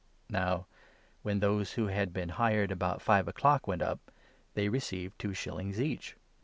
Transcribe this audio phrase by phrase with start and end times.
[0.31, 0.65] Now
[1.21, 4.09] when those who 9 had been hired about five o'clock went up,
[4.55, 6.15] they received two shillings each.